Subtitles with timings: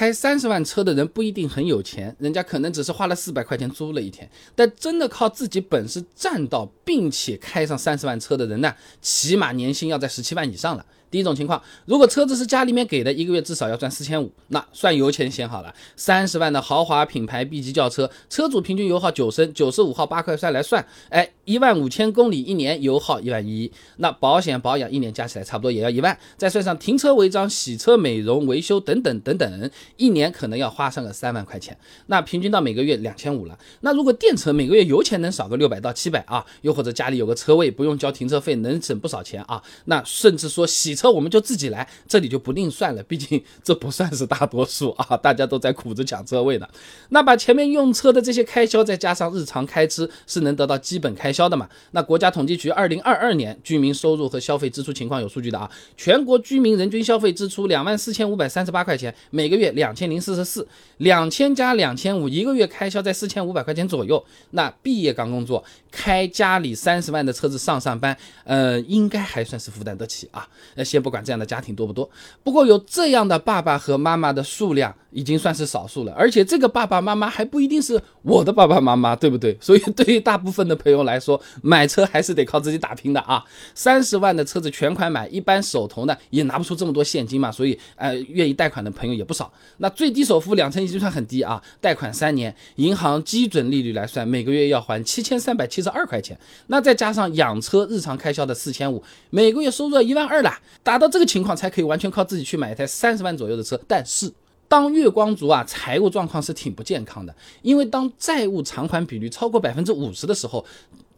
[0.00, 4.26] 开三十万车的人不一定很有钱，人家可能只是花了四百块钱租了一天。
[4.56, 10.86] 但真的靠自己本事占到，并且开上三十万车的人呢，起码年薪要在十七万以上了。
[11.10, 15.74] 第一种情况，如果车子是家里面给的，一个月至少要赚四千五，那算油钱先好了。
[15.96, 31.76] 三十万的豪华品牌 B 级轿车，车主平均油耗九升，九十五号八块三来算，哎，一万五千公里一年油耗一万一，那保险保养一年加起来差不多也要一万，再算上停车违章、洗车、美容、维修等等等等，一年可能要花上个三万块钱，
[32.06, 33.58] 那平均到每个月两千五了。
[33.80, 40.99] 那如果电车每个月油钱能少个六百到七百啊，又或者家里有个车位不用交停车费，能省不少钱啊，那甚至说洗。
[41.00, 46.68] 车我们就自己来，这里就不另算了，毕竟 这不算是大多数啊，大家都在苦着抢车位呢。
[47.08, 51.66] 那把前面用车的这些开销再加上日常开支，是能得到基本开销的嘛？
[51.92, 60.66] 那国家统计局二零二二年居民收入和消费支出情况有数据的啊，全国居民人均消费支出两万四千五百三十八块钱，每个月两千零四十四，
[60.98, 64.22] 两千加两千五，一个月开销在四千五百块钱左右。
[64.50, 70.46] 那毕业刚工作，开家里三十万的车子上上班，呃，应该还算是负担得起啊。
[70.90, 72.08] 先不管这样的家庭多不多，
[72.42, 79.56] 不过有这样的爸爸和妈妈的数量已经算是少数了，而且这个爸爸妈妈还不一定是我的爸爸妈妈，对不对？
[79.60, 83.44] 所以对于大部分的朋友来说，买车还是得靠自己打拼的啊。
[83.74, 89.52] 三十万的车子全款买，一般手头呢也拿不出这么多现金嘛，所以呃，愿意贷款的朋友也不少。
[89.78, 100.50] 那最低首付两成已经算很低啊，贷款三年，银行基准利率来算，每个月要还七千三百七十二块钱，那再加上养车日常开销的四千五，每个月收入一万二了。
[100.82, 103.80] 达到这个情况，才可以完全靠自己去买一台三十万左右的车。
[103.86, 104.32] 但是，
[104.68, 110.64] 当月光族啊，财务状况是挺不健康的，因为当债务偿还比率超过百分之五十的时候。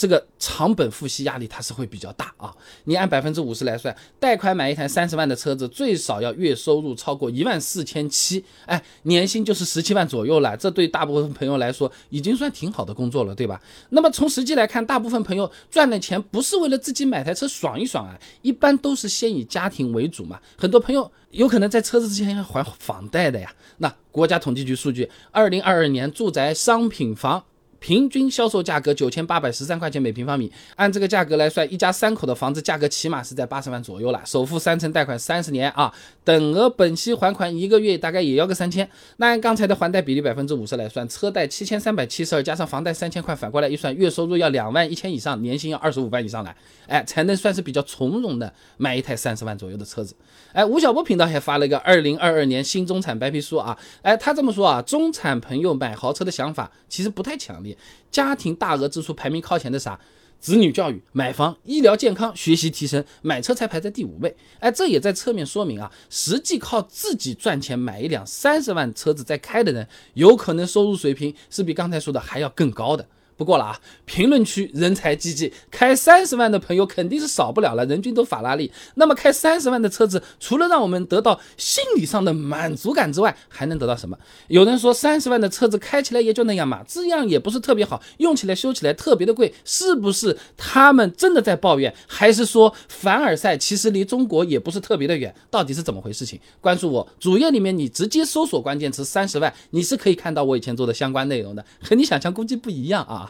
[0.00, 2.50] 这个偿本付息压力它是会比较大啊！
[2.84, 10.56] 你按百分之五十来算，贷款买一台三十万的车子，最少要月收入超过一万四千七，哎，年薪就是十七万左右了。
[10.56, 13.60] 这对大部分朋友来说已经算挺好的工作了，对吧？
[13.90, 20.40] 那么从实际来看，大部分朋友赚的钱不是为了自己买台车爽一爽啊，一般都是先以家庭为主嘛。
[20.56, 23.52] 很多朋友有可能在车子之前要还房贷的呀。
[23.76, 27.44] 那国家统计局数据，二零二二年住宅商品房。
[27.80, 34.20] 平均销售价格九千八百十三块钱每平方米，按这个价格来算，一家三口的房子价格起码是在八十万左右了。
[34.24, 35.92] 首付三成，贷款三十年啊，
[36.22, 38.88] 等额本息还款一个月大概也要个三千。
[39.16, 46.54] 那按刚才的还贷比例百分之五十来算，车贷七千三百七十二加上房贷三千块，反过来一算，月收入要两万一千以上，年薪要二十五万以上来，
[46.86, 50.14] 哎，才能算是比较从容的买一台三十万左右的车子。
[50.52, 57.69] 哎，吴晓波频道还发了一个二零二二年新中产白皮书啊，哎，他这么说啊，中产朋友买豪车的想法其实不太强烈。
[58.10, 59.98] 家庭大额支出排名靠前的啥？
[60.38, 64.34] 子女教育、买房、医疗健康、学习提升，买车才排在第五位。
[64.58, 73.06] 哎，这也在侧面说明啊，实际靠自己赚钱买一辆三十万车子在开的人，有可能收入水平是比刚才说的还要更高的。
[73.40, 78.70] 不过了啊，评论区人才济济，开三十万的朋友肯定是少不了了，人均都法拉利。
[78.96, 84.18] 那么开三十万的车子，除了让我们得到心理上的满足感之外，还能得到什么？
[84.48, 90.36] 有人说三十万的车子开起来也就那样嘛，质量也不是特别好，用起来修起来特别的贵，是不是？
[90.58, 95.34] 他们真的在抱怨，还是说凡尔赛其实离中国也不是特别的远？
[95.50, 96.26] 到底是怎么回事？
[96.26, 103.29] 情关注我主页里面，你直接搜索关键词三十万，你是可以看到我以前做的相关内容的，和你想象估计不一样啊。